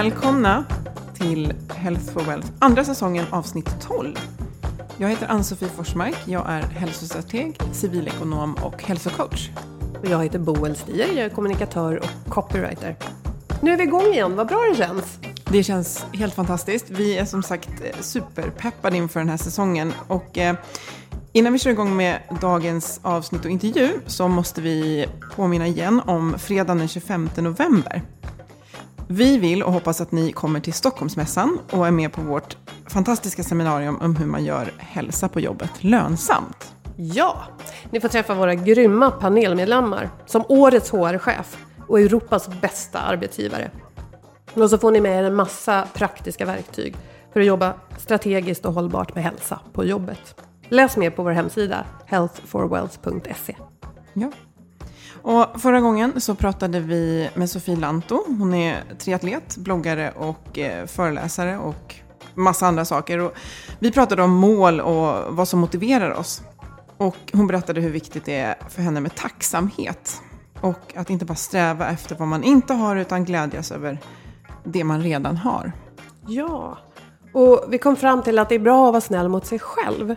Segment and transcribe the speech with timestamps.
[0.00, 0.64] Välkomna
[1.14, 4.14] till Health for Wealth, andra säsongen avsnitt 12.
[4.98, 9.50] Jag heter Ann-Sofie Forsmark, jag är hälsostrateg, civilekonom och hälsocoach.
[9.98, 12.96] Och jag heter Boel Stier, jag är kommunikatör och copywriter.
[13.62, 15.18] Nu är vi igång igen, vad bra det känns.
[15.52, 16.90] Det känns helt fantastiskt.
[16.90, 19.92] Vi är som sagt eh, superpeppade inför den här säsongen.
[20.08, 20.56] Och eh,
[21.32, 26.38] innan vi kör igång med dagens avsnitt och intervju så måste vi påminna igen om
[26.38, 28.02] fredagen den 25 november.
[29.12, 32.56] Vi vill och hoppas att ni kommer till Stockholmsmässan och är med på vårt
[32.86, 36.74] fantastiska seminarium om hur man gör hälsa på jobbet lönsamt.
[36.96, 37.42] Ja,
[37.90, 43.70] ni får träffa våra grymma panelmedlemmar som årets HR-chef och Europas bästa arbetsgivare.
[44.54, 46.96] Och så får ni med er en massa praktiska verktyg
[47.32, 50.40] för att jobba strategiskt och hållbart med hälsa på jobbet.
[50.68, 53.56] Läs mer på vår hemsida healthforwealth.se.
[54.12, 54.32] Ja.
[55.22, 58.24] Och förra gången så pratade vi med Sofie Lanto.
[58.26, 61.94] Hon är triatlet, bloggare och eh, föreläsare och
[62.34, 63.18] massa andra saker.
[63.18, 63.32] Och
[63.78, 66.42] vi pratade om mål och vad som motiverar oss.
[66.96, 70.22] Och hon berättade hur viktigt det är för henne med tacksamhet.
[70.60, 73.98] Och att inte bara sträva efter vad man inte har utan glädjas över
[74.64, 75.72] det man redan har.
[76.26, 76.78] Ja,
[77.32, 80.14] och vi kom fram till att det är bra att vara snäll mot sig själv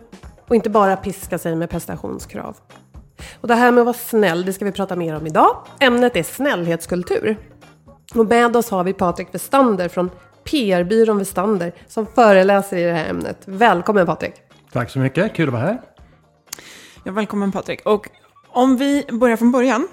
[0.48, 2.58] och inte bara piska sig med prestationskrav.
[3.44, 5.58] Och det här med att vara snäll, det ska vi prata mer om idag.
[5.80, 7.38] Ämnet är snällhetskultur.
[8.16, 10.10] Och med oss har vi Patrik Westander från
[10.44, 13.38] PR-byrån Westander som föreläser i det här ämnet.
[13.46, 14.34] Välkommen Patrik!
[14.72, 15.82] Tack så mycket, kul att vara här.
[17.04, 17.86] Ja, välkommen Patrik.
[17.86, 18.08] Och
[18.48, 19.88] om vi börjar från början.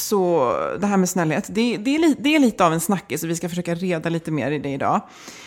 [0.00, 3.20] Så det här med snällhet, det, det, är, li, det är lite av en snackis
[3.20, 5.00] så vi ska försöka reda lite mer i det idag.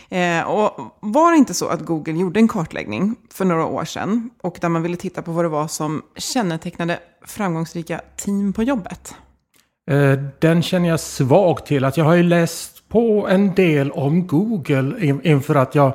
[0.10, 4.30] Eh, och var det inte så att Google gjorde en kartläggning för några år sedan
[4.42, 9.16] och där man ville titta på vad det var som kännetecknade framgångsrika team på jobbet?
[9.92, 11.86] Eh, Den känner jag svagt till.
[11.86, 15.94] Att jag har ju läst på en del om Google in- inför att jag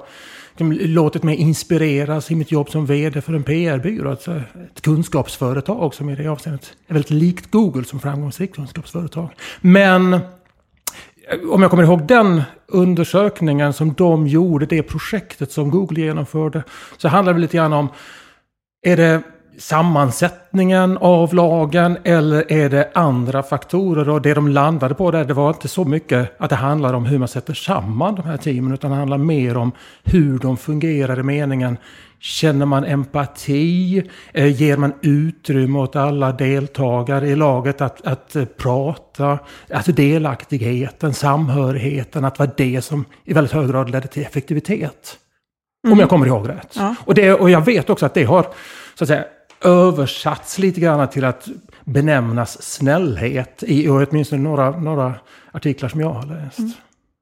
[0.60, 4.10] låtit mig inspireras i mitt jobb som vd för en PR-byrå.
[4.10, 4.32] Alltså
[4.72, 9.28] ett kunskapsföretag som i det avseendet är väldigt likt Google som framgångsrikt kunskapsföretag.
[9.60, 10.20] Men eh,
[11.50, 16.62] om jag kommer ihåg den undersökningen som de gjorde, det projektet som Google genomförde,
[16.96, 17.88] så handlar det lite grann om,
[18.82, 19.22] är det
[19.58, 24.08] sammansättningen av lagen eller är det andra faktorer?
[24.08, 27.06] Och det de landade på där, det var inte så mycket att det handlar om
[27.06, 29.72] hur man sätter samman de här teamen, utan det handlar mer om
[30.04, 31.76] hur de fungerar i meningen.
[32.20, 34.02] Känner man empati?
[34.32, 39.38] Eh, Ger man utrymme åt alla deltagare i laget att, att eh, prata?
[39.72, 45.18] Alltså delaktigheten, samhörigheten, att vara det som i väldigt hög grad ledde till effektivitet.
[45.88, 46.74] Om jag kommer ihåg rätt.
[46.76, 46.94] Ja.
[47.04, 48.46] Och, det, och jag vet också att det har
[48.94, 49.24] så att säga,
[49.60, 51.48] översatts lite grann till att
[51.84, 55.14] benämnas snällhet i och åtminstone några, några
[55.52, 56.78] artiklar som jag har läst.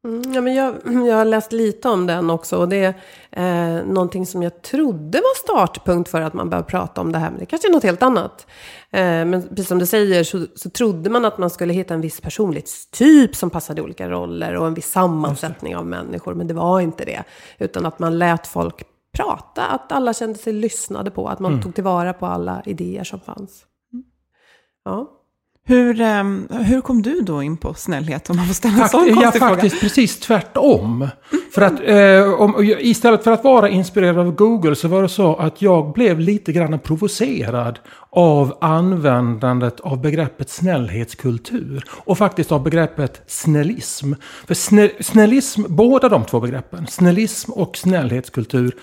[0.07, 2.57] Mm, ja, men jag, jag har läst lite om den också.
[2.57, 2.95] Och det
[3.31, 7.19] är eh, någonting som jag trodde var startpunkt för att man bör prata om det
[7.19, 7.31] här.
[7.31, 8.47] Men det kanske är något helt annat.
[8.91, 12.01] Eh, men precis som du säger så, så trodde man att man skulle hitta en
[12.01, 14.57] viss personlighetstyp som passade olika roller.
[14.57, 16.35] Och en viss sammansättning av människor.
[16.35, 17.25] Men det var inte det.
[17.59, 18.85] Utan att man lät folk
[19.17, 19.67] prata.
[19.67, 21.29] Att alla kände sig lyssnade på.
[21.29, 21.63] Att man Mm.
[21.63, 23.65] tog tillvara på alla idéer som fanns.
[24.85, 25.13] Ja.
[25.69, 29.07] Hur, ehm, hur kom du då in på snällhet om man får ställa en sån
[29.09, 29.55] ja, konstig fråga?
[29.55, 31.09] faktiskt precis tvärtom.
[31.55, 35.37] För att, eh, om, istället för att vara inspirerad av Google så var det så
[35.37, 37.79] att jag blev lite grann provocerad
[38.11, 41.85] av användandet av begreppet snällhetskultur.
[41.91, 44.13] Och faktiskt av begreppet snällism.
[44.47, 48.75] För snä, snällism, båda de två begreppen, snällism och snällhetskultur,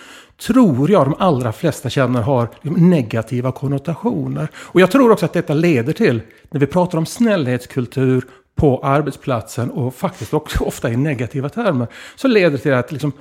[0.48, 4.48] tror jag de allra flesta känner har liksom negativa konnotationer.
[4.56, 8.24] Och jag tror också att detta leder till, när vi pratar om snällhetskultur
[8.56, 13.12] på arbetsplatsen och faktiskt också ofta i negativa termer, så leder det till att liksom,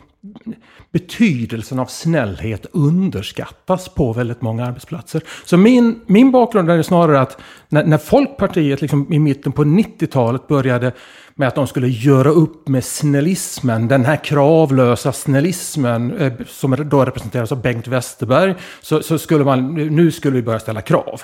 [0.92, 5.22] betydelsen av snällhet underskattas på väldigt många arbetsplatser.
[5.44, 10.48] Så min, min bakgrund är snarare att när, när Folkpartiet liksom i mitten på 90-talet
[10.48, 10.92] började
[11.34, 17.04] med att de skulle göra upp med snällismen, den här kravlösa snällismen eh, som då
[17.04, 21.22] representeras av Bengt Westerberg, så, så skulle man, nu skulle vi börja ställa krav.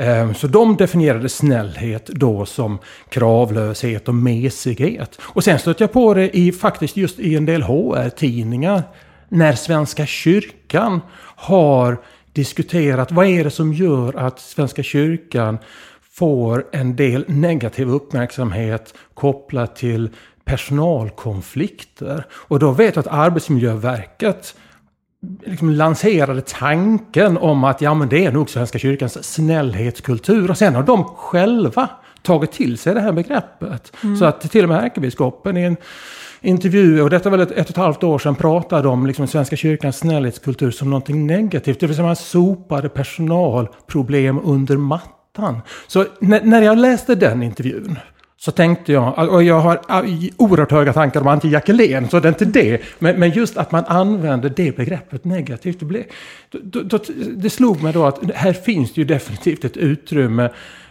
[0.00, 5.18] Ehm, så de definierade snällhet då som kravlöshet och mesighet.
[5.22, 8.82] Och sen stötte jag på det i, faktiskt just i en del HR-tidningar.
[9.28, 11.00] När Svenska kyrkan
[11.36, 12.00] har
[12.32, 15.58] diskuterat vad är det som gör att Svenska kyrkan
[16.12, 20.10] får en del negativ uppmärksamhet kopplat till
[20.44, 22.26] personalkonflikter.
[22.32, 24.54] Och då vet jag att Arbetsmiljöverket
[25.46, 30.50] liksom lanserade tanken om att ja men det är nog Svenska kyrkans snällhetskultur.
[30.50, 31.88] Och sen har de själva
[32.22, 33.92] tagit till sig det här begreppet.
[34.18, 35.76] Så att till och med ärkebiskopen i en
[36.40, 39.26] intervju, och detta var väl ett, ett och ett halvt år sedan, pratade om liksom
[39.26, 41.80] Svenska kyrkans snällhetskultur som någonting negativt.
[41.80, 45.60] Det vill säga man sopade personalproblem under mattan.
[45.86, 47.98] Så när, när jag läste den intervjun
[48.42, 49.80] så tänkte jag, och jag har
[50.36, 52.80] oerhört höga tankar om Antje Jackelén, så det är inte det.
[52.98, 55.80] Men, men just att man använder det begreppet negativt.
[55.80, 56.04] Det, blev,
[56.50, 56.98] då, då,
[57.36, 60.50] det slog mig då att här finns det ju definitivt ett utrymme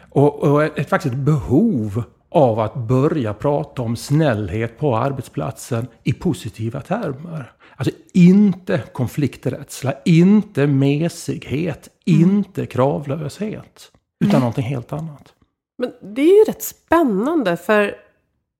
[0.10, 6.13] och, och ett, faktiskt ett behov av att börja prata om snällhet på arbetsplatsen i
[6.13, 7.52] positiva termer.
[7.75, 13.92] Alltså inte konflikträdsla, inte mesighet, inte kravlöshet.
[14.25, 15.34] Utan någonting helt annat.
[15.80, 17.96] Men det är ju rätt spännande för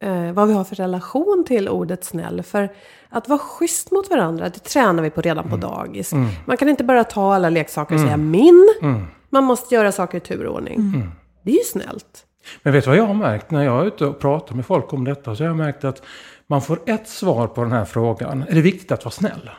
[0.04, 2.44] eh, vad vi har för relation till ordet snäll.
[2.44, 2.69] För
[3.10, 6.13] att vara schysst mot varandra, det tränar vi på redan på dagis.
[6.45, 8.68] Man kan inte bara ta alla leksaker och säga min.
[9.30, 11.04] Man måste göra saker i turordning.
[11.44, 12.25] Det är ju snällt.
[12.63, 14.94] Men vet du vad jag har märkt när jag är ute och pratar med folk
[14.94, 15.36] om detta?
[15.36, 16.01] Så jag har märkt att
[16.48, 18.44] man får ett svar på den här frågan.
[18.48, 19.50] Är det viktigt att vara snäll?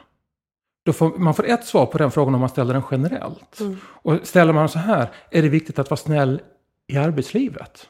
[0.84, 3.58] Då får, man får ett svar på den frågan om man ställer den generellt.
[3.82, 6.40] Och ställer man så här, är det viktigt att vara snäll
[6.90, 7.86] i arbetslivet?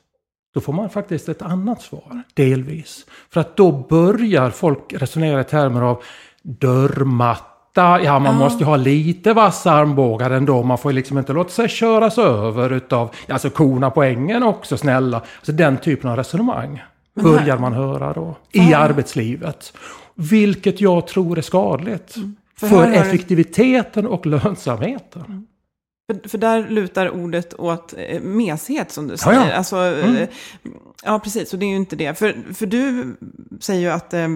[0.55, 3.07] Då får man faktiskt ett annat svar, delvis.
[3.31, 6.03] För att då börjar folk resonera i termer av
[6.43, 11.33] dörrmatta, ja man måste ju ha lite vassa armbågar ändå, man får ju liksom inte
[11.33, 15.23] låta sig köras över utav, alltså korna på ängen också snälla.
[15.37, 16.83] Alltså den typen av resonemang
[17.15, 19.73] börjar man höra då i arbetslivet.
[20.15, 22.15] Vilket jag tror är skadligt.
[22.61, 25.47] För För, det- effektiviteten och lönsamheten.
[26.11, 29.41] För, för där lutar ordet åt eh, mesighet som du säger.
[29.41, 29.55] Ja, ja.
[29.57, 30.29] Alltså, eh,
[31.05, 31.53] ja, precis.
[31.53, 32.19] Och det är ju inte det.
[32.19, 33.15] För, för du
[33.61, 34.29] säger ju att eh,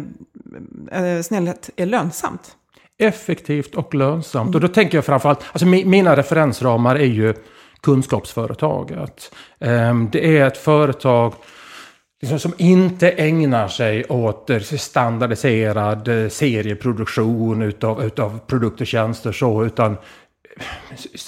[0.93, 2.57] eh, snällhet är lönsamt.
[2.99, 4.55] effektivt och lönsamt.
[4.55, 7.35] Och då tänker jag framförallt, alltså mi- mina referensramar är ju
[7.83, 9.35] kunskapsföretaget.
[9.61, 11.35] Ehm, det är ett företag
[12.23, 19.97] liksom som inte ägnar sig åt standardiserad serieproduktion utav, utav produkter och tjänster så, utan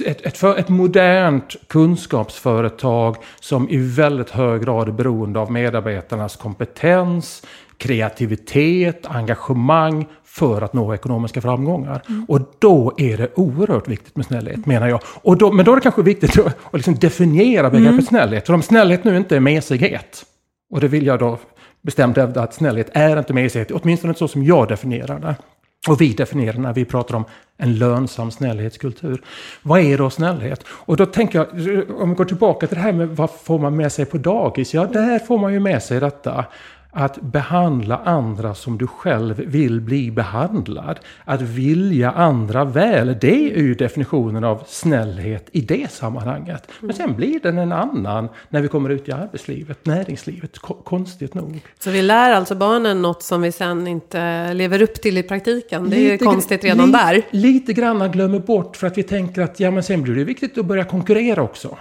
[0.04, 7.42] ett, ett, ett modernt kunskapsföretag som i väldigt hög grad är beroende av medarbetarnas kompetens,
[7.78, 12.02] kreativitet, engagemang för att nå ekonomiska framgångar.
[12.28, 15.00] Och då är det oerhört viktigt med snällhet, menar jag.
[15.04, 18.46] Och då, men då är det kanske viktigt att, att liksom definiera begreppet snällhet.
[18.46, 20.24] För om snällhet nu inte är mesighet,
[20.70, 21.38] och det vill jag då
[21.82, 25.36] bestämt hävda att snällhet är inte mesighet, åtminstone inte så som jag definierar det.
[25.88, 27.24] Och vi definierar när vi pratar om
[27.58, 29.22] en lönsam snällhetskultur.
[29.62, 30.64] Vad är då snällhet?
[30.68, 31.48] Och då tänker jag,
[32.00, 34.74] om vi går tillbaka till det här med vad får man med sig på dagis?
[34.74, 36.44] Ja, där får man ju med sig detta
[36.98, 40.98] att behandla andra som du själv vill bli behandlad.
[41.24, 46.68] Att vilja andra väl, det är ju definitionen av snällhet i det sammanhanget.
[46.80, 51.34] Men sen blir den en annan när vi kommer ut i arbetslivet, näringslivet, ko- konstigt
[51.34, 51.60] nog.
[51.78, 55.90] Så vi lär alltså barnen något som vi sen inte lever upp till i praktiken.
[55.90, 57.22] Det är Lite- konstigt redan li- där.
[57.30, 60.58] Lite grann glömmer bort för att vi tänker att ja men sen blir det viktigt
[60.58, 61.76] att börja konkurrera också.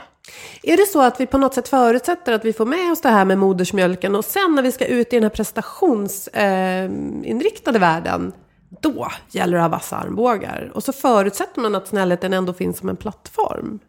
[0.63, 3.09] Är det så att vi på något sätt förutsätter att vi får med oss det
[3.09, 8.33] här med modersmjölken och sen när vi ska ut i den här prestationsinriktade eh, världen,
[8.81, 10.71] då gäller det att ha vassa armbågar.
[10.73, 13.79] Och så förutsätter man att snällheten ändå finns som en plattform.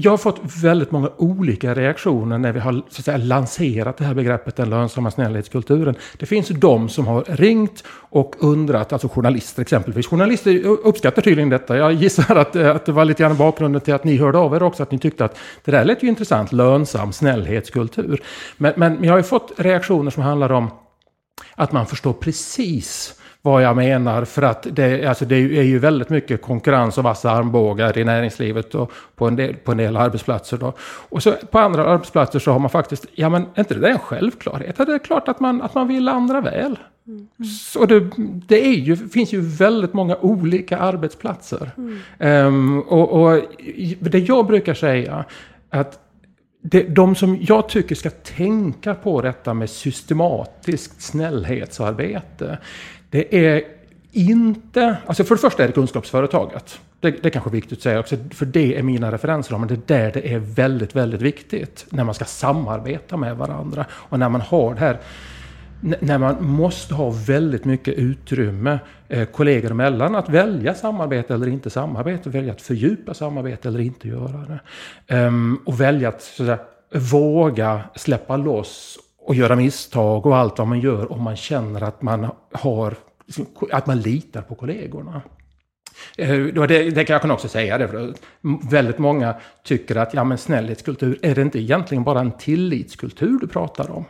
[0.00, 4.04] Jag har fått väldigt många olika reaktioner när vi har så att säga, lanserat det
[4.04, 5.94] här begreppet den lönsamma snällhetskulturen.
[6.18, 10.06] Det finns de som har ringt och undrat, alltså journalister exempelvis.
[10.06, 11.76] Journalister uppskattar tydligen detta.
[11.76, 14.62] Jag gissar att, att det var lite grann bakgrunden till att ni hörde av er
[14.62, 18.22] också, att ni tyckte att det där lät ju intressant, lönsam snällhetskultur.
[18.56, 20.70] Men, men jag har ju fått reaktioner som handlar om
[21.54, 24.24] att man förstår precis vad jag menar.
[24.24, 28.74] För att det, alltså det är ju väldigt mycket konkurrens och vassa armbågar i näringslivet
[28.74, 30.56] och på en del, på en del arbetsplatser.
[30.56, 30.72] Då.
[30.82, 33.98] Och så på andra arbetsplatser så har man faktiskt, ja men är inte det en
[33.98, 34.76] självklarhet?
[34.76, 36.78] Det är klart att man, att man vill andra väl.
[37.70, 38.10] Så det,
[38.46, 41.70] det är ju, finns ju väldigt många olika arbetsplatser.
[42.18, 43.42] Ehm, och, och
[44.00, 45.24] det jag brukar säga,
[45.70, 45.98] att
[46.62, 52.58] det, de som jag tycker ska tänka på detta med systematiskt snällhetsarbete,
[53.10, 53.62] det är
[54.12, 56.80] inte, alltså för det första är det kunskapsföretaget.
[57.00, 59.68] Det, det är kanske är viktigt att säga också, för det är mina referenser, men
[59.68, 64.18] det är där det är väldigt, väldigt viktigt när man ska samarbeta med varandra och
[64.18, 64.98] när man har det här
[65.80, 71.70] när man måste ha väldigt mycket utrymme eh, kollegor emellan att välja samarbete eller inte
[71.70, 74.60] samarbete, välja att fördjupa samarbete eller inte göra det.
[75.06, 76.58] Ehm, och välja att så att säga,
[77.12, 78.98] våga släppa loss
[79.28, 82.94] och göra misstag och allt vad man gör om man känner att man har
[83.72, 85.22] att man litar på kollegorna.
[86.18, 88.14] Eh, det, det, det kan jag också säga det, för
[88.70, 93.48] väldigt många tycker att ja, men snällhetskultur, är det inte egentligen bara en tillitskultur du
[93.48, 94.04] pratar om?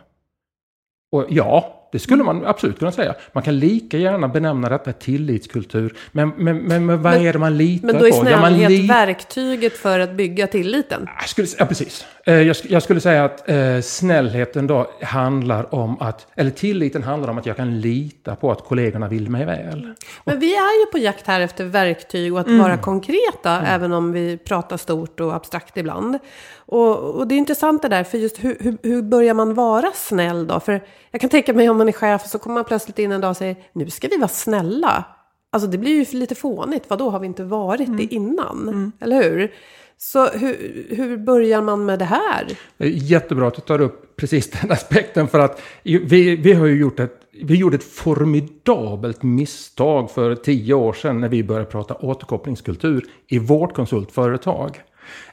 [1.13, 3.15] Och ja, det skulle man absolut kunna säga.
[3.33, 5.95] Man kan lika gärna benämna detta tillitskultur.
[6.13, 8.31] Men, men, men, men vad Men- är det man litar Men då är på?
[8.31, 11.07] Ja, man snällhet li- verktyget för att bygga tilliten.
[11.21, 12.05] jag skulle, ja, precis.
[12.27, 17.29] Eh, Jag, jag skulle säga att eh, snällheten då handlar om att, eller tilliten handlar
[17.31, 19.95] om att jag kan lita på att kollegorna vill mig väl.
[20.25, 24.13] Men vi är ju på jakt här efter verktyg och att vara konkreta, även om
[24.13, 26.19] vi pratar stort och abstrakt ibland.
[26.57, 29.91] Och, och det är intressant det där, för just hur, hur, hur börjar man vara
[29.95, 30.61] snäll då?
[30.61, 30.81] För
[31.11, 33.31] jag kan tänka mig om man är chef så kommer man plötsligt in en dag
[33.31, 35.05] och säger, nu ska vi vara snälla.
[35.53, 38.93] Alltså det blir ju lite fånigt, vad då har vi inte varit det innan?
[39.01, 39.53] Eller hur?
[40.01, 42.47] Så hur, hur börjar man med det här?
[42.79, 47.01] Jättebra att du tar upp precis den aspekten för att vi, vi har ju gjort
[47.01, 53.05] ett, vi gjorde ett formidabelt misstag för tio år sedan när vi började prata återkopplingskultur
[53.27, 54.81] i vårt konsultföretag.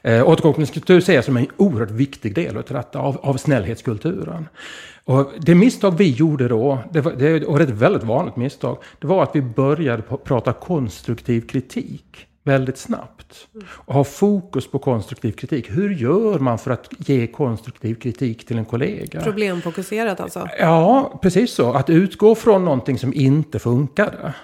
[0.02, 4.48] Eh, återkopplingskultur ser jag som en oerhört viktig del av detta, av, av snällhetskulturen.
[5.04, 8.36] Och det misstag vi gjorde då, det var, det, och det är ett väldigt vanligt
[8.36, 13.48] misstag, det var att vi började prata konstruktiv kritik väldigt snabbt.
[13.68, 15.70] Och ha fokus på konstruktiv kritik.
[15.70, 19.20] Hur gör man för att ge konstruktiv kritik till en kollega?
[19.20, 20.48] Problemfokuserat alltså.
[20.58, 21.72] Ja, precis så.
[21.72, 24.34] Att utgå från någonting som inte funkade.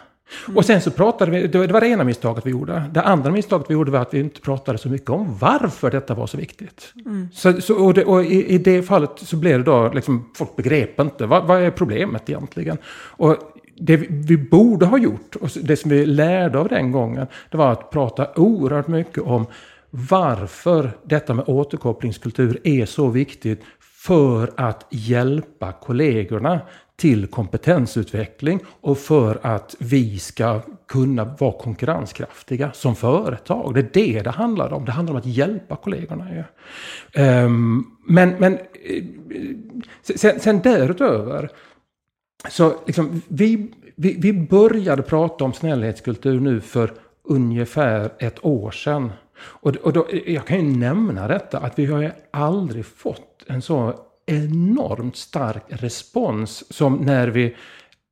[0.54, 2.84] Och sen så pratade vi, det var det ena misstaget vi gjorde.
[2.94, 6.14] Det andra misstaget vi gjorde var att vi inte pratade så mycket om varför detta
[6.14, 6.92] var så viktigt.
[7.32, 10.56] Så, så, och det, och i, i det fallet så blev det då, liksom, folk
[10.56, 12.78] begrep inte, vad, vad är problemet egentligen?
[12.94, 13.36] Och
[13.76, 17.56] det vi, vi borde ha gjort, och det som vi lärde av den gången, det
[17.56, 19.46] var att prata oerhört mycket om
[19.90, 26.60] varför detta med återkopplingskultur är så viktigt för att hjälpa kollegorna
[26.96, 33.74] till kompetensutveckling och för att vi ska kunna vara konkurrenskraftiga som företag.
[33.74, 34.84] Det är det det handlar om.
[34.84, 36.28] Det handlar om att hjälpa kollegorna.
[36.34, 36.44] ju.
[37.22, 39.04] Ehm, men men eh,
[40.02, 41.50] sen, sen därutöver
[42.50, 46.92] så liksom, vi, vi, vi började prata om snällhetskultur nu för
[47.24, 49.12] ungefär ett år sedan.
[49.38, 53.62] Och, och då, jag kan ju nämna detta att vi har ju aldrig fått en
[53.62, 53.94] så
[54.26, 57.56] enormt stark respons som när vi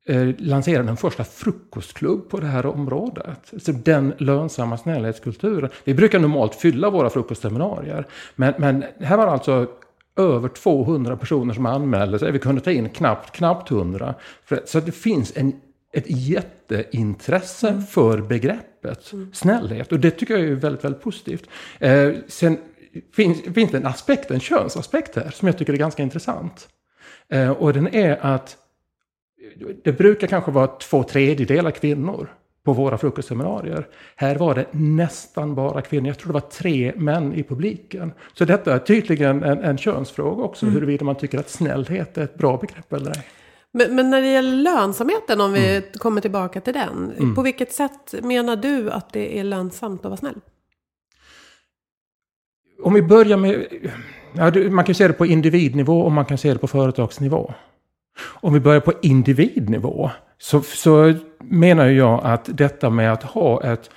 [0.07, 3.53] eh, lanserade den första frukostklubb på det här området.
[3.61, 5.69] Så den lönsamma snällhetskulturen.
[5.83, 8.07] Vi brukar normalt fylla våra frukostseminarier.
[8.35, 9.67] Men, men här var alltså
[10.15, 12.31] över 200 personer som anmälde sig.
[12.31, 14.15] Vi kunde ta in knappt, knappt 100.
[14.45, 15.53] För- Så det finns en,
[15.93, 19.91] ett jätteintresse för begreppet snällhet.
[19.91, 21.49] Och det tycker jag är väldigt, väldigt positivt.
[21.79, 22.57] Eh, sen
[23.13, 26.67] finns, finns det en aspekt, en könsaspekt här, som jag tycker är ganska intressant.
[27.29, 28.57] Eh, och den är att
[29.83, 32.29] det brukar kanske vara två tredjedelar kvinnor
[32.63, 33.87] på våra frukostseminarier.
[34.15, 36.07] Här var det nästan bara kvinnor.
[36.07, 38.11] Jag tror det var tre män i publiken.
[38.33, 40.73] Så detta är tydligen en, en könsfråga också, mm.
[40.73, 43.27] huruvida man tycker att snällhet är ett bra begrepp eller ej.
[43.73, 45.83] Men, men, när det gäller lönsamheten, om vi mm.
[45.97, 47.13] kommer tillbaka till den.
[47.17, 47.35] Mm.
[47.35, 50.39] På vilket sätt menar du att det är lönsamt att vara snäll?
[52.83, 53.65] Om vi börjar med...
[54.33, 57.53] Ja, man kan se det på individnivå och man kan se det på företagsnivå.
[58.23, 63.89] Om vi börjar på individnivå så, så menar jag att detta med att ha ett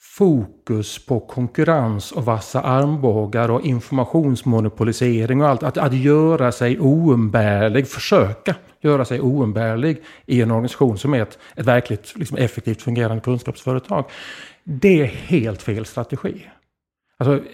[0.00, 5.62] fokus på konkurrens och vassa armbågar och informationsmonopolisering och allt.
[5.62, 11.38] Att, att göra sig oumbärlig, försöka göra sig oumbärlig i en organisation som är ett,
[11.56, 14.04] ett verkligt liksom, effektivt fungerande kunskapsföretag.
[14.64, 16.46] Det är helt fel strategi.
[17.20, 17.44] Alltså,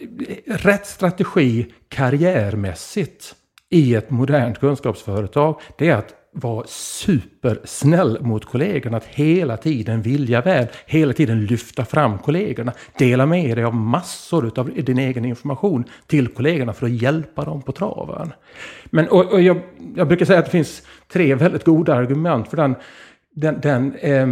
[0.47, 3.35] rätt strategi karriärmässigt
[3.71, 8.97] i ett modernt kunskapsföretag, det är att vara supersnäll mot kollegorna.
[8.97, 12.73] Att hela tiden vilja väl, hela tiden lyfta fram kollegorna.
[12.99, 17.63] Dela med dig av massor av din egen information till kollegorna för att hjälpa dem
[17.63, 18.33] på traven.
[18.85, 19.61] Men, och, och jag,
[19.95, 20.83] jag, brukar säga att det finns
[21.13, 22.75] tre väldigt goda argument för den,
[23.35, 24.27] den, den eh,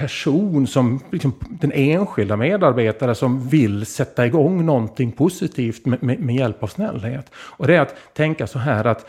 [0.00, 6.34] person som, liksom, den enskilda medarbetare som vill sätta igång någonting positivt med, med, med
[6.34, 7.30] hjälp av snällhet.
[7.34, 9.06] Och det är att tänka så här att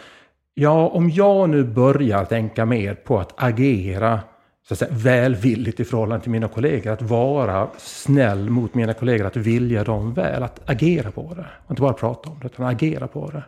[0.54, 4.20] Ja, om jag nu börjar tänka mer på att agera
[4.68, 9.26] så att säga, välvilligt i förhållande till mina kollegor, att vara snäll mot mina kollegor,
[9.26, 11.46] att vilja dem väl, att agera på det.
[11.70, 13.44] Inte bara prata om det, utan agera på det.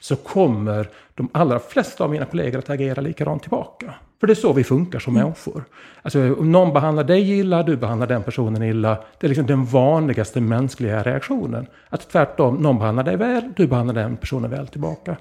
[0.00, 3.94] Så kommer de allra flesta av mina kollegor att agera likadant tillbaka.
[4.20, 5.24] För det är så vi funkar som mm.
[5.24, 5.64] människor.
[6.02, 8.98] Alltså, om någon behandlar dig illa, du behandlar den personen illa.
[9.18, 11.66] Det är liksom den vanligaste mänskliga reaktionen.
[11.88, 15.16] Att tvärtom, någon behandlar dig väl, du behandlar den personen väl tillbaka.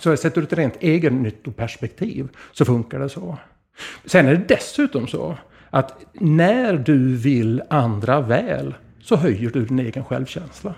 [0.00, 3.38] Så sett ur ett rent egennyttoperspektiv så funkar det så.
[4.04, 5.36] Sen är det dessutom så
[5.70, 10.74] att när du vill andra väl så höjer du din egen självkänsla.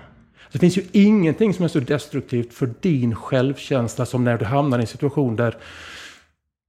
[0.53, 4.79] Det finns ju ingenting som är så destruktivt för din självkänsla som när du hamnar
[4.79, 5.57] i en situation där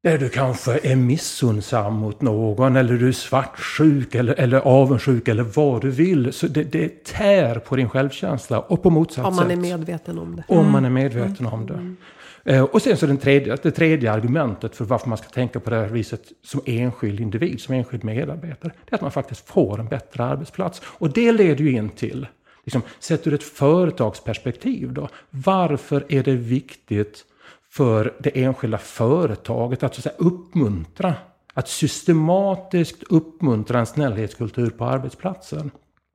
[0.04, 5.44] där du kanske är missunnsam mot någon eller du är svartsjuk eller, eller avundsjuk eller
[5.44, 6.34] vad du vill.
[6.34, 9.26] Så det, det tär på din självkänsla och på motsatt sätt.
[9.26, 9.58] Om man sätt.
[9.58, 10.44] är medveten om det.
[10.48, 11.54] Om man är medveten mm.
[11.54, 11.74] om det.
[11.74, 11.98] Mm.
[12.44, 15.70] Eh, och sen så den tredje, det tredje argumentet för varför man ska tänka på
[15.70, 18.72] det här viset som enskild individ, som enskild medarbetare.
[18.86, 20.82] Det är att man faktiskt får en bättre arbetsplats.
[20.86, 22.27] Och det leder ju in till,
[22.64, 27.26] liksom, sett ur ett företagsperspektiv då, varför är det viktigt
[27.70, 31.16] för det enskilda företaget att, så att säga, uppmuntra,
[31.54, 35.72] att systematiskt uppmuntra en snällhetskultur på arbetsplatsen.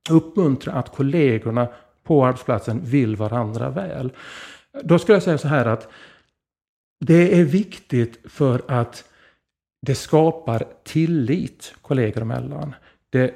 [0.09, 1.67] Uppmuntra att kollegorna
[2.03, 4.11] på arbetsplatsen vill varandra väl.
[4.83, 5.87] Då skulle jag säga så här att
[6.99, 9.03] det är viktigt för att
[9.81, 12.75] det skapar tillit kollegor emellan.
[13.09, 13.33] Det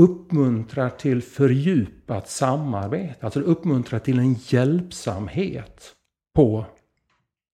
[0.00, 5.92] uppmuntrar till fördjupat samarbete, alltså det uppmuntrar till en hjälpsamhet
[6.34, 6.64] på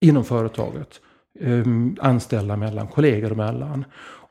[0.01, 1.01] inom företaget.
[1.41, 3.85] Um, anställda mellan, kollegor emellan.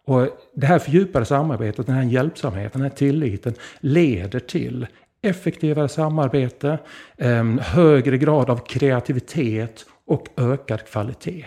[0.05, 4.87] Och det här fördjupade samarbetet, den här hjälpsamheten, den här tilliten leder till
[5.21, 6.79] effektivare samarbete,
[7.17, 11.45] um, högre grad av kreativitet och ökad kvalitet.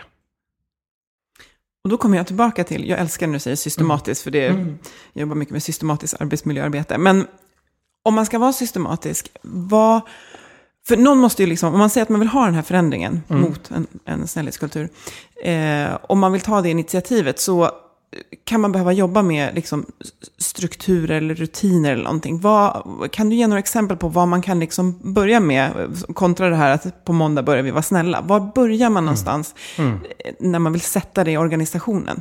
[1.84, 4.78] Och då kommer jag tillbaka till, jag älskar när du säger systematiskt, för det, mm.
[5.12, 6.98] jag jobbar mycket med systematiskt arbetsmiljöarbete.
[6.98, 7.26] Men
[8.02, 10.00] om man ska vara systematisk, vad
[10.86, 13.22] för någon måste ju liksom, om man säger att man vill ha den här förändringen
[13.28, 13.42] mm.
[13.42, 14.88] mot en, en snällhetskultur,
[15.42, 17.70] eh, om man vill ta det initiativet så
[18.44, 19.86] kan man behöva jobba med liksom,
[20.38, 22.40] strukturer eller rutiner eller någonting.
[22.40, 25.72] Vad, kan du ge några exempel på vad man kan liksom börja med
[26.14, 28.20] kontra det här att på måndag börjar vi vara snälla?
[28.20, 29.04] Var börjar man mm.
[29.04, 29.90] någonstans mm.
[29.90, 30.36] Mm.
[30.38, 32.20] när man vill sätta det i organisationen?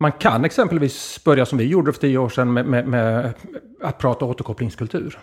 [0.00, 3.34] Man kan exempelvis börja som vi gjorde för tio år sedan med, med, med
[3.82, 5.18] att prata återkopplingskultur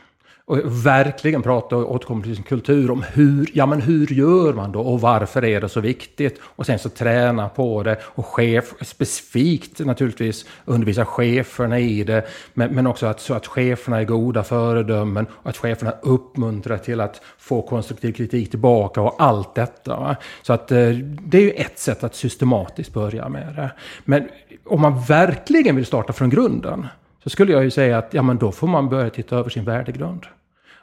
[0.48, 4.72] och verkligen prata och återkomma till sin kultur om hur, ja men hur gör man
[4.72, 6.40] då och varför är det så viktigt?
[6.44, 12.26] Och sen så träna på det och chef, specifikt naturligtvis undervisa cheferna i det.
[12.54, 17.02] Men, men också att, så att cheferna är goda föredömen och att cheferna uppmuntrar till
[17.02, 20.00] att få konstruktiv kritik tillbaka och allt detta.
[20.00, 20.16] Va?
[20.42, 20.90] Så att eh,
[21.22, 23.72] det är ju ett sätt att systematiskt börja med det.
[24.06, 24.30] Men
[24.66, 26.88] om man verkligen vill starta från grunden
[27.26, 29.66] så skulle jag ju säga att ja, men då får man börja titta över sin
[29.66, 30.26] värdegrund.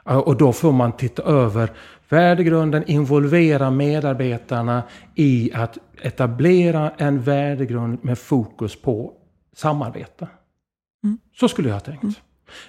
[0.03, 1.71] Och då får man titta över
[2.09, 4.83] värdegrunden, involvera medarbetarna
[5.15, 9.13] i att etablera en värdegrund med fokus på
[9.55, 10.27] samarbete.
[11.03, 11.17] Mm.
[11.35, 12.21] Så skulle jag ha tänkt.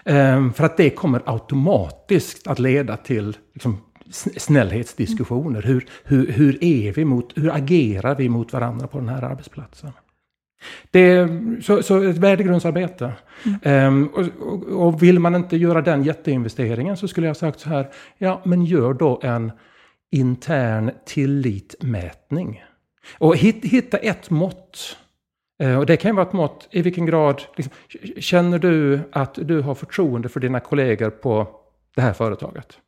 [0.05, 0.53] Mm.
[0.53, 5.63] För att det kommer automatiskt att leda till liksom, sn- snällhetsdiskussioner.
[5.63, 9.93] Hur, hur, hur, är vi mot, hur agerar vi mot varandra på den här arbetsplatsen?
[10.91, 13.13] Det är, så, så ett värdegrundsarbete.
[13.63, 17.69] Ehm, och, och, och vill man inte göra den jätteinvesteringen så skulle jag sagt så
[17.69, 19.53] här, ja men gör då en
[20.11, 22.65] intern tillitmätning.
[23.19, 24.97] Och hit, hitta ett mått.
[25.63, 27.75] Eh, Och det kan ju vara ett mått i vilken grad liksom,
[28.19, 31.47] känner du att du har förtroende för dina kollegor på
[31.95, 32.79] det här företaget?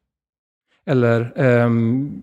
[0.87, 2.23] Eller n-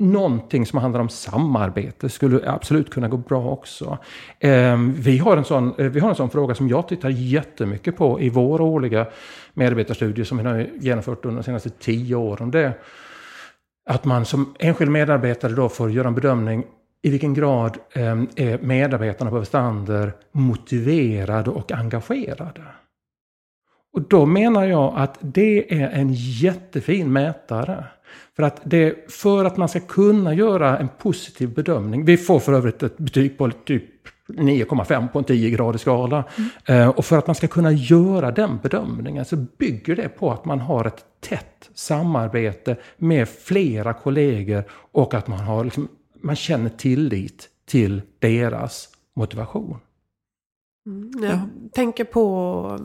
[0.00, 3.98] någonting som handlar om samarbete skulle absolut kunna gå bra också.
[4.40, 7.96] Ehm, vi, har en sån, eh, vi har en sån fråga som jag tittar jättemycket
[7.96, 9.06] på i vår årliga
[9.54, 12.50] medarbetarstudie som vi har genomfört under de senaste tio åren.
[12.50, 12.72] Det är
[13.90, 16.64] att man som enskild medarbetare då får göra en bedömning
[17.02, 22.62] i vilken grad ehm, är medarbetarna på Westander motiverade och engagerade.
[23.92, 27.84] Och då menar jag att det är en jättefin mätare.
[28.36, 32.04] För att, det, för att man ska kunna göra en positiv bedömning.
[32.04, 33.84] Vi får för övrigt ett betyg på typ
[34.28, 36.24] 9,5 på en 10-gradig skala.
[36.64, 40.44] Eh, och för att man ska kunna göra den bedömningen så bygger det på att
[40.44, 45.88] man har ett tätt samarbete med flera kollegor och att man, har liksom,
[46.20, 49.76] man känner tillit till deras motivation.
[51.22, 51.38] Jag
[51.72, 52.78] tänker på,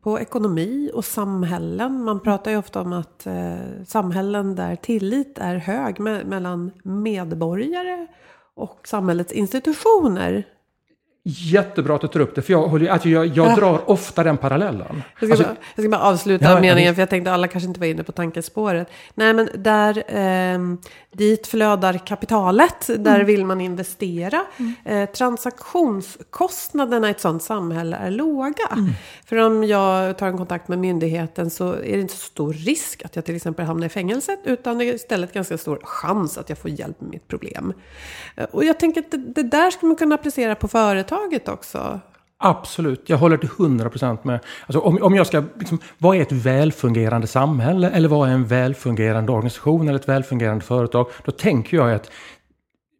[0.00, 2.04] på ekonomi och samhällen.
[2.04, 8.06] Man pratar ju ofta om att eh, samhällen där tillit är hög me- mellan medborgare
[8.54, 10.44] och samhällets institutioner.
[11.28, 13.56] Jättebra att du tar upp det, för jag, håller, alltså jag, jag Ja.
[13.56, 15.02] drar ofta den parallellen.
[15.20, 17.68] Jag ska, Alltså, bara, jag ska bara avsluta Ja, meningen för jag tänkte alla kanske
[17.68, 18.88] inte var inne på tankespåret.
[19.14, 20.78] Nej men där ehm,
[21.12, 23.26] dit flödar kapitalet, där Mm.
[23.26, 24.44] vill man investera.
[24.84, 28.66] Eh, transaktionskostnaderna i ett sådant samhälle är låga.
[28.72, 28.90] Mm.
[29.24, 33.04] För om jag tar en kontakt med myndigheten så är det inte så stor risk
[33.04, 34.38] att jag till exempel hamnar i fängelset.
[34.44, 37.72] Utan det är istället ganska stor chans att jag får hjälp med mitt problem.
[38.36, 40.68] Eh, Och jag tänker att det, det där skulle man kunna applicera på
[41.16, 42.00] företaget också.
[42.38, 44.40] Absolut, jag håller till 100% med.
[44.66, 47.90] Alltså om, om jag ska, liksom, vad är ett välfungerande samhälle?
[47.90, 51.06] Eller vad är en välfungerande organisation eller ett välfungerande företag?
[51.24, 52.10] Då tänker jag att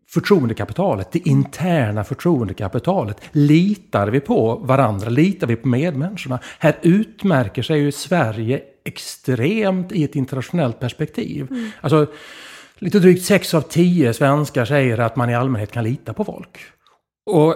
[0.09, 5.09] förtroendekapitalet, det interna förtroendekapitalet, litar vi på varandra?
[5.09, 6.39] Litar vi på medmänniskorna?
[6.59, 11.49] Här utmärker sig ju Sverige extremt i ett internationellt perspektiv.
[11.81, 12.07] Alltså,
[12.79, 16.59] lite drygt 6 av 10 svenskar säger att man i allmänhet kan lita på folk.
[17.31, 17.55] Och,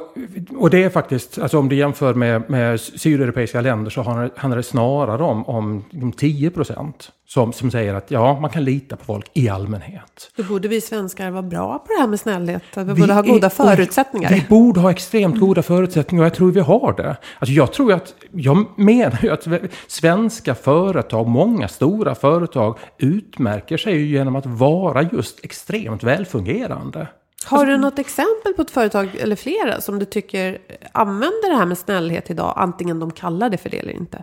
[0.57, 4.03] och det är faktiskt, alltså om du jämför med, med sydeuropeiska länder så
[4.37, 8.65] handlar det- snarare om, om de 10 procent som, som säger att ja, man kan
[8.65, 10.31] lita på folk i allmänhet.
[10.37, 12.63] Då borde vi svenskar vara bra på det här med snällhet.
[12.77, 14.31] Vi borde ha goda är- förutsättningar.
[14.31, 17.17] Vi borde ha extremt goda förutsättningar och jag tror vi har det.
[17.39, 19.47] Alltså jag tror att, jag menar ju att
[19.87, 27.07] svenska företag, många stora företag utmärker sig genom att vara just extremt välfungerande.
[27.47, 30.59] Har du något exempel på ett företag eller flera som du tycker
[30.93, 32.55] använder det här med snällhet idag?
[32.57, 34.23] Antingen de kallar det för det eller inte.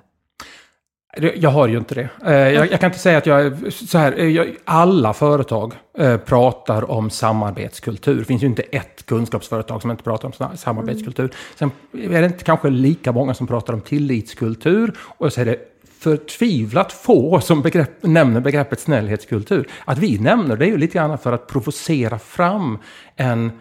[1.35, 2.09] Jag har ju inte det.
[2.25, 4.19] Eh, Jag, jag kan inte säga att jag så här.
[4.19, 8.15] eh, Jag, alla företag eh, pratar om samarbetskultur.
[8.19, 11.33] Det finns ju inte ett kunskapsföretag som inte pratar om samarbetskultur.
[11.55, 14.93] Sen är det inte kanske lika många som pratar om tillitskultur.
[14.99, 15.57] Och så är det
[15.99, 19.67] förtvivlat få som begrepp, nämner begreppet snällhetskultur.
[19.85, 22.77] Att vi nämner det är ju lite grann för att provocera fram
[23.15, 23.51] en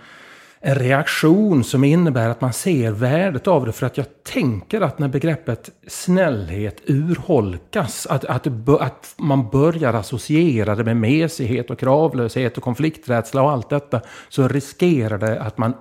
[0.60, 3.72] en reaktion som innebär att man ser värdet av det.
[3.72, 9.94] För att jag tänker att när begreppet snällhet urholkas, att, att, det att man börjar
[9.94, 15.58] associera det med mesighet och kravlöshet och konflikträdsla och allt detta, så riskerar det att
[15.58, 15.74] man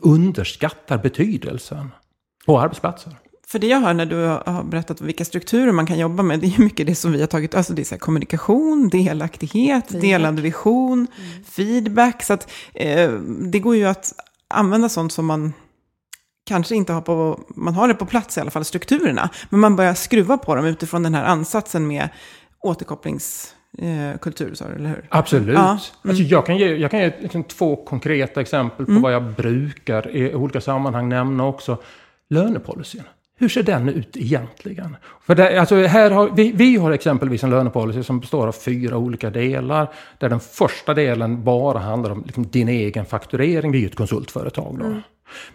[0.00, 1.88] underskattar betydelsen
[2.46, 3.12] på arbetsplatser.
[3.52, 6.46] För det jag hör när du har berättat vilka strukturer man kan jobba med, det
[6.46, 10.00] är ju mycket det som vi har tagit, alltså det är så här kommunikation, delaktighet,
[10.00, 11.06] delad vision,
[11.50, 12.22] feedback.
[12.22, 13.10] Så att eh,
[13.52, 14.12] det går ju att
[14.48, 15.52] använda sånt som man
[16.46, 19.30] kanske inte har på, man har det på plats i alla fall, strukturerna.
[19.50, 22.08] Men man börjar skruva på dem utifrån den här ansatsen med
[22.60, 25.06] återkopplingskultur, sa du, eller hur?
[25.08, 25.54] Absolut.
[25.54, 25.78] Ja, mm.
[26.02, 30.16] Alltså jag kan ge, jag kan ge liksom två konkreta exempel på vad jag brukar
[30.16, 31.78] i olika sammanhang nämna också.
[32.30, 33.02] Lönepolicyn.
[33.38, 34.96] Hur ser den ut egentligen?
[35.20, 38.96] För det, alltså här har, vi, vi har exempelvis en lönepolicy som består av fyra
[38.96, 39.92] olika delar.
[40.18, 43.72] Där den första delen bara handlar om liksom din egen fakturering.
[43.72, 44.84] Vi är ju ett konsultföretag då.
[44.84, 45.02] Mm.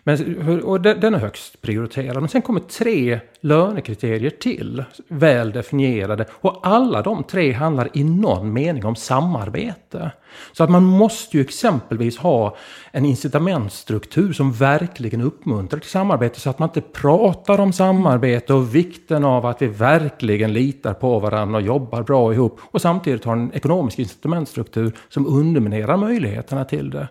[0.04, 2.20] Men, och den är högst prioriterad.
[2.20, 6.26] Men sen kommer tre lönekriterier till, väl definierade.
[6.32, 10.12] Och alla de tre handlar i någon mening om samarbete.
[10.54, 12.56] Så att man måste ju exempelvis ha
[12.92, 18.76] en incitamentstruktur som verkligen uppmuntrar till samarbete så att man inte pratar om samarbete och
[18.76, 23.34] vikten av att vi verkligen litar på varandra och jobbar bra ihop och samtidigt har
[23.34, 27.08] en ekonomisk incitamentstruktur som underminerar möjligheterna till det.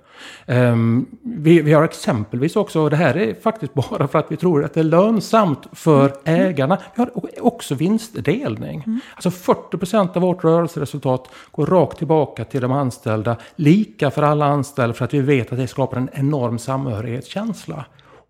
[0.47, 4.37] Um, vi, vi, har exempelvis också, och det här är faktiskt bara för att vi
[4.37, 8.83] tror att det är lönsamt för ägarna, vi har också vinstdelning.
[8.87, 9.01] Mm.
[9.15, 14.47] Alltså 40 procent av vårt rörelseresultat går rakt tillbaka till de anställda, lika för alla
[14.47, 17.85] anställda för att vi vet att det skapar en enorm samhörighetskänsla.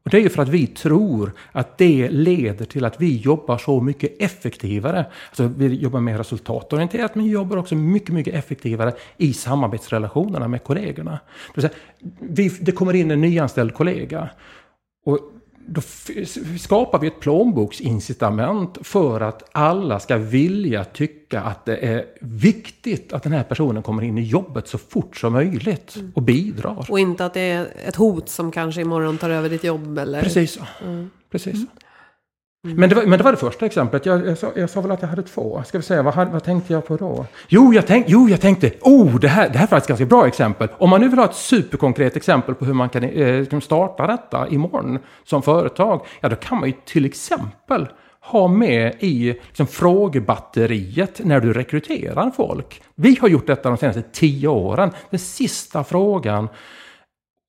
[0.07, 3.59] Och det är ju för att vi tror att det leder till att vi jobbar
[3.59, 5.07] så mycket effektivare.
[5.29, 10.65] Alltså vi jobbar mer resultatorienterat men vi jobbar också mycket, mycket effektivare i samarbetsrelationerna med
[10.65, 11.19] kollegorna.
[11.55, 11.73] Det, säga,
[12.21, 14.29] vi, det kommer in en nyanställd kollega.
[15.05, 15.19] Och
[15.67, 15.81] då
[16.59, 23.23] skapar vi ett plånboksincitament för att alla ska vilja tycka att det är viktigt att
[23.23, 26.87] den här personen kommer in i jobbet så fort som möjligt och bidrar.
[26.91, 30.23] Och inte att det är ett hot som kanske imorgon tar över ditt jobb eller?
[30.23, 30.61] Precis så.
[30.85, 31.11] Mm.
[31.31, 31.55] Precis.
[31.55, 31.67] Mm.
[32.67, 32.81] Mm.
[32.81, 34.07] Men, det var, men det var det första exemplet.
[34.07, 35.63] Jag, jag, sa, jag sa väl att jag hade två.
[35.67, 37.27] Ska vi säga, vad, vad tänkte jag på då?
[37.49, 40.27] Jo, jag, tänk, jo, jag tänkte, oh, det här, det här var ett ganska bra
[40.27, 40.69] exempel.
[40.79, 44.49] Om man nu vill ha ett superkonkret exempel på hur man kan eh, starta detta
[44.49, 47.89] imorgon som företag, ja då kan man ju till exempel
[48.21, 52.83] ha med i liksom, frågebatteriet när du rekryterar folk.
[52.95, 54.91] Vi har gjort detta de senaste tio åren.
[55.11, 56.49] Den sista frågan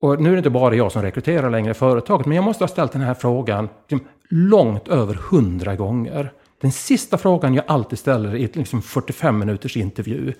[0.01, 2.63] och nu är det inte bara jag som rekryterar längre i företaget, men jag måste
[2.63, 6.31] ha ställt den här frågan liksom, långt över hundra gånger.
[6.61, 10.33] Den sista frågan jag alltid ställer i ett liksom 45 minuters intervju,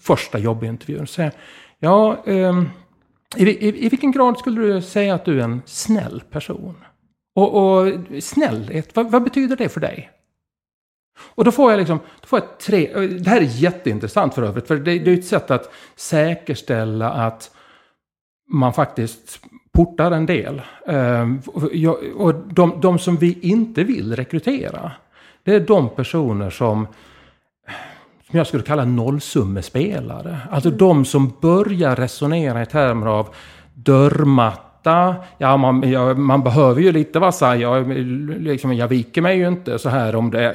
[0.00, 1.30] första jobbintervjun, så
[1.78, 2.62] ja, eh,
[3.36, 6.84] i, i, i, vilken grad skulle du säga att du är en snäll person?
[7.34, 10.10] Och, och snällhet, vad, vad betyder det för dig?
[11.34, 14.66] Och då får jag liksom, då får jag tre, det här är jätteintressant för övrigt,
[14.66, 17.50] för det, det är ett sätt att säkerställa att
[18.52, 19.40] man faktiskt
[19.72, 20.62] portar en del.
[20.86, 21.40] Ehm,
[22.16, 24.92] och de, de som vi inte vill rekrytera,
[25.42, 26.86] det är de personer som
[28.32, 30.38] som jag skulle kalla nollsummespelare.
[30.50, 33.28] Alltså de som börjar resonera i termer av
[33.74, 35.14] dörrmatt matta.
[35.38, 37.56] Ja, man, ja, man behöver ju lite vassa.
[37.56, 37.88] Jag,
[38.38, 40.54] liksom, jag viker mig ju inte så här om det.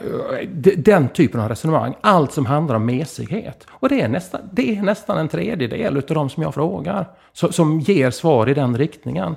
[0.78, 1.96] Den typen av resonemang.
[2.02, 3.68] Allt som handlar om mesighet.
[3.70, 7.08] Och det är nästan, det är nästan en tredjedel av de som jag frågar.
[7.34, 9.36] Så, som ger svar i den riktningen.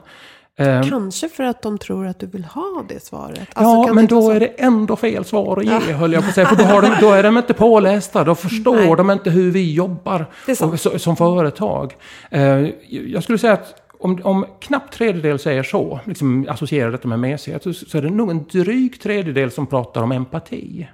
[0.56, 0.82] Ehm.
[0.82, 3.48] Kanske för att de tror att du vill ha det svaret.
[3.52, 4.30] Alltså, ja, men då så...
[4.30, 5.96] är det ändå fel svar att ge, ja.
[5.96, 6.46] höll jag på att säga.
[6.46, 8.96] För då, har de, då är de inte pålästa, då förstår Nej.
[8.96, 10.26] de inte hur vi jobbar
[10.60, 11.96] och, som företag.
[12.30, 17.18] Ehm, jag skulle säga att om, om knappt tredjedel säger så, liksom associerar detta med
[17.18, 20.86] mesighet, så, så är det nog en dryg tredjedel som pratar om empati.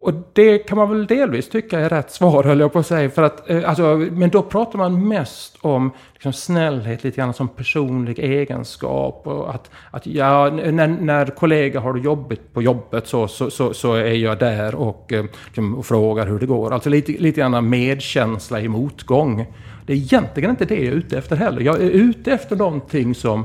[0.00, 3.10] Och det kan man väl delvis tycka är rätt svar, höll jag på att säga.
[3.10, 7.48] För att, eh, alltså, men då pratar man mest om liksom, snällhet lite grann som
[7.48, 9.22] personlig egenskap.
[9.26, 13.74] Och att, att ja, när, när kollegor har det jobbigt på jobbet så, så, så,
[13.74, 16.72] så är jag där och, eh, liksom, och frågar hur det går.
[16.72, 19.46] Alltså lite, lite grann medkänsla i motgång.
[19.88, 21.60] Det är egentligen inte det jag är ute efter heller.
[21.60, 23.44] Jag är ute efter någonting som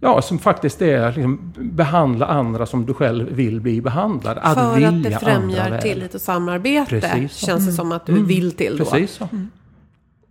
[0.00, 4.38] Ja, som faktiskt är liksom, behandla andra som du själv vill bli behandlad.
[4.42, 8.26] Att För att det främjar tillit och samarbete Precis känns det som att du mm.
[8.26, 8.84] vill till då.
[8.84, 9.28] Precis så.
[9.32, 9.50] Mm.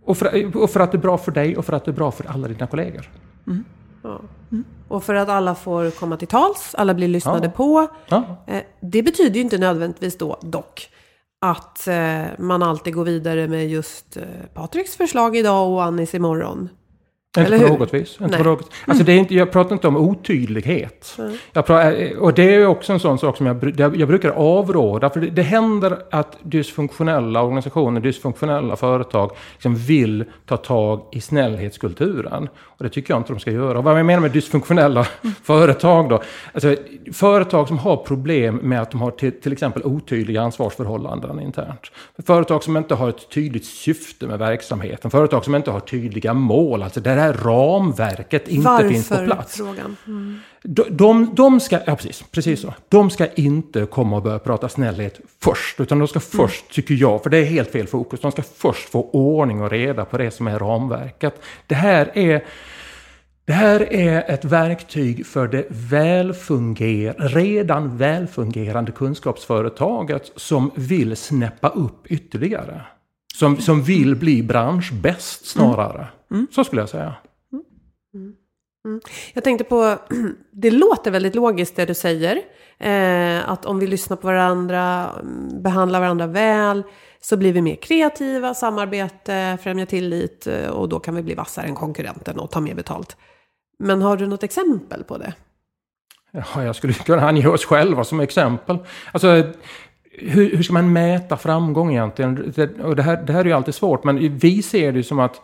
[0.04, 1.94] Och, för, och för att det är bra för dig och för att det är
[1.94, 3.10] bra för alla dina kollegor.
[3.46, 3.64] Mm.
[4.02, 4.20] Ja.
[4.88, 7.50] Och för att alla får komma till tals, alla blir lyssnade ja.
[7.50, 7.88] på.
[8.08, 8.36] Ja.
[8.46, 10.88] Eh, det betyder ju inte nödvändigtvis då, dock,
[11.40, 14.24] att eh, man alltid går vidare med just eh,
[14.54, 16.68] Patriks förslag idag och Annis imorgon.
[17.38, 18.18] Inte på något vis.
[18.20, 18.70] Inte på något.
[18.86, 21.16] Alltså det är inte, jag pratar inte om otydlighet.
[21.18, 21.32] Mm.
[21.52, 25.10] Jag pratar, och det är också en sån sak som jag, jag brukar avråda.
[25.10, 32.48] För det, det händer att dysfunktionella organisationer, dysfunktionella företag liksom vill ta tag i snällhetskulturen.
[32.80, 33.78] Och det tycker jag inte de ska göra.
[33.78, 35.34] Och vad jag menar med dysfunktionella mm.
[35.42, 36.22] företag då?
[36.52, 36.76] Alltså,
[37.12, 41.90] företag som har problem med att de har till, till exempel otydliga ansvarsförhållanden internt.
[42.26, 45.10] Företag som inte har ett tydligt syfte med verksamheten.
[45.10, 46.82] Företag som inte har tydliga mål.
[46.82, 49.56] Alltså där här ramverket inte Varför, finns på plats.
[49.56, 49.96] Frågan.
[50.06, 50.40] Mm.
[50.62, 52.74] De, de, de, ska, ja precis, precis så.
[52.88, 55.80] De ska inte komma och börja prata snällhet först.
[55.80, 56.46] Utan de ska mm.
[56.48, 56.72] först, mm.
[56.72, 58.20] tycker jag, för det är helt fel fokus.
[58.20, 61.42] De ska först få ordning och reda på det som är ramverket.
[61.66, 62.44] Det här är
[63.44, 72.06] det här är ett verktyg för det välfunger, redan välfungerande kunskapsföretaget som vill snäppa upp
[72.06, 72.80] ytterligare.
[73.40, 76.06] Som, som vill bli branschbäst snarare.
[76.30, 76.46] Mm.
[76.50, 77.14] Så skulle jag säga.
[77.52, 78.34] Mm.
[78.84, 79.00] Mm.
[79.32, 79.98] Jag tänkte på,
[80.52, 82.42] det låter väldigt logiskt det du säger.
[82.78, 85.10] Eh, att om vi lyssnar på varandra,
[85.62, 86.82] behandlar varandra väl,
[87.20, 91.66] så blir vi mer kreativa, samarbete, främjar tillit eh, och då kan vi bli vassare
[91.66, 93.16] än konkurrenten och ta mer betalt.
[93.78, 95.34] Men har du något exempel på det?
[96.32, 98.78] Ja, jag skulle kunna ange oss själva som exempel.
[99.12, 99.52] Alltså,
[100.20, 102.52] hur, hur ska man mäta framgång egentligen?
[102.56, 105.18] Det, och det, här, det här är ju alltid svårt, men vi ser det som
[105.18, 105.40] att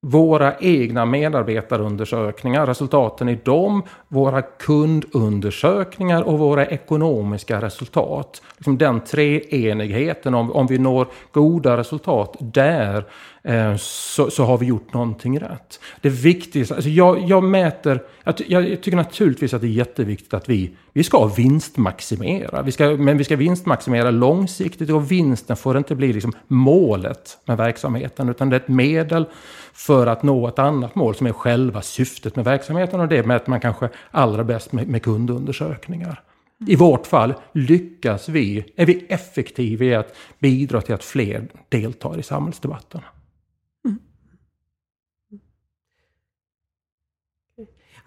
[0.00, 8.42] våra egna medarbetarundersökningar, resultaten i dem, våra kundundersökningar och våra ekonomiska resultat.
[8.56, 13.04] Liksom den treenigheten, om, om vi når goda resultat där
[13.48, 15.80] Eh, så, så, har vi gjort någonting rätt.
[16.00, 20.48] Det viktigaste, alltså jag, jag mäter, jag, jag, tycker naturligtvis att det är jätteviktigt att
[20.48, 22.62] vi, vi ska vinstmaximera.
[22.62, 27.56] Vi ska, men vi ska vinstmaximera långsiktigt och vinsten får inte bli liksom målet med
[27.56, 29.26] verksamheten utan det är ett medel
[29.72, 33.50] för att nå ett annat mål som är själva syftet med verksamheten och det mäter
[33.50, 36.22] man kanske allra bäst med, med kundundersökningar.
[36.66, 42.18] I vårt fall lyckas vi, är vi effektiva i att bidra till att fler deltar
[42.18, 43.00] i samhällsdebatten.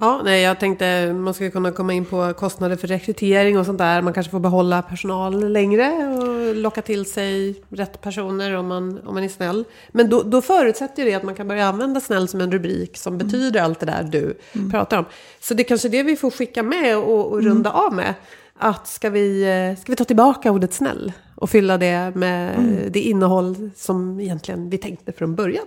[0.03, 3.77] Ja, nej, jag tänkte man skulle kunna komma in på kostnader för rekrytering och sånt
[3.77, 4.01] där.
[4.01, 9.13] Man kanske får behålla personal längre och locka till sig rätt personer om man, om
[9.13, 9.65] man är snäll.
[9.91, 13.13] Men då, då förutsätter det att man kan börja använda snäll som en rubrik som
[13.13, 13.27] mm.
[13.27, 14.71] betyder allt det där du mm.
[14.71, 15.05] pratar om.
[15.39, 17.81] Så det är kanske det vi får skicka med och, och runda mm.
[17.81, 18.13] av med.
[18.57, 22.75] Att ska vi, ska vi ta tillbaka ordet snäll och fylla det med mm.
[22.91, 25.65] det innehåll som egentligen vi tänkte från början.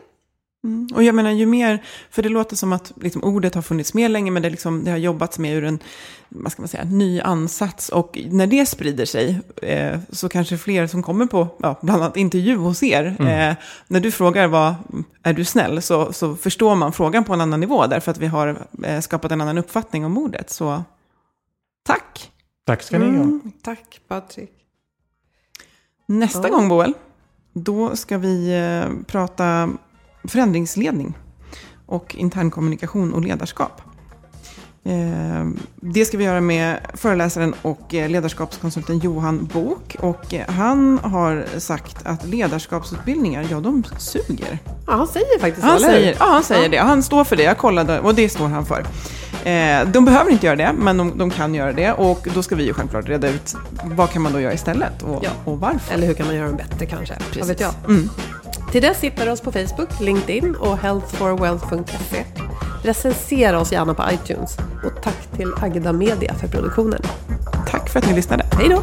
[0.64, 0.88] Mm.
[0.94, 4.10] Och jag menar ju mer, för det låter som att liksom, ordet har funnits med
[4.10, 5.78] länge, men det, liksom, det har jobbats med ur en
[6.28, 7.88] vad ska man säga, ny ansats.
[7.88, 12.16] Och när det sprider sig eh, så kanske fler som kommer på ja, bland annat
[12.16, 13.50] intervju hos er, mm.
[13.50, 14.74] eh, när du frågar vad
[15.22, 18.26] är du snäll, så, så förstår man frågan på en annan nivå, därför att vi
[18.26, 20.50] har eh, skapat en annan uppfattning om ordet.
[20.50, 20.82] Så
[21.82, 22.30] tack!
[22.66, 23.12] Tack ska ni ha.
[23.12, 24.50] Mm, tack Patrik.
[26.06, 26.54] Nästa ja.
[26.54, 26.94] gång Boel,
[27.52, 29.70] då ska vi eh, prata
[30.24, 31.18] förändringsledning
[31.86, 33.82] och internkommunikation och ledarskap.
[34.86, 39.96] Eh, det ska vi göra med föreläsaren och eh, ledarskapskonsulten Johan Bok.
[40.00, 44.58] Och eh, han har sagt att ledarskapsutbildningar, ja de suger.
[44.86, 46.68] Ja, han säger faktiskt han säger, Ja, han säger ja.
[46.68, 46.76] det.
[46.78, 47.42] Han står för det.
[47.42, 48.86] Jag kollade och det står han för.
[49.84, 51.92] De behöver inte göra det, men de, de, kan göra det.
[51.92, 55.24] Och då ska vi ju självklart reda ut vad kan man då göra istället och,
[55.24, 55.30] ja.
[55.44, 55.94] och varför.
[55.94, 57.14] Eller hur kan man göra dem bättre kanske?
[57.14, 57.38] Precis.
[57.38, 57.74] Vad vet jag.
[57.88, 58.10] Mm.
[58.74, 62.24] Till dess hittar du oss på Facebook, LinkedIn och healthforwealth.se.
[62.82, 64.56] Recensera oss gärna på iTunes.
[64.84, 67.00] Och tack till Agda Media för produktionen.
[67.66, 68.46] Tack för att ni lyssnade.
[68.52, 68.82] Hej då!